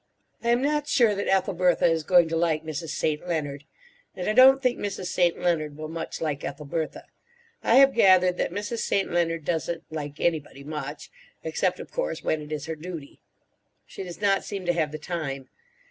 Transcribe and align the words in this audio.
I 0.43 0.49
am 0.49 0.63
not 0.63 0.87
sure 0.87 1.13
that 1.13 1.27
Ethelbertha 1.27 1.85
is 1.85 2.01
going 2.01 2.27
to 2.29 2.35
like 2.35 2.63
Mrs. 2.63 2.89
St. 2.89 3.27
Leonard; 3.27 3.65
and 4.15 4.27
I 4.27 4.33
don't 4.33 4.59
think 4.59 4.79
Mrs. 4.79 5.09
St. 5.09 5.39
Leonard 5.39 5.77
will 5.77 5.89
much 5.89 6.19
like 6.21 6.43
Ethelbertha. 6.43 7.03
I 7.61 7.75
have 7.75 7.93
gathered 7.93 8.37
that 8.37 8.49
Mrs. 8.51 8.79
St. 8.79 9.11
Leonard 9.11 9.45
doesn't 9.45 9.83
like 9.91 10.19
anybody 10.19 10.63
much—except, 10.63 11.79
of 11.79 11.91
course, 11.91 12.23
when 12.23 12.41
it 12.41 12.51
is 12.51 12.65
her 12.65 12.75
duty. 12.75 13.19
She 13.85 14.01
does 14.01 14.19
not 14.19 14.43
seem 14.43 14.65
to 14.65 14.73
have 14.73 14.91
the 14.91 14.97
time. 14.97 15.49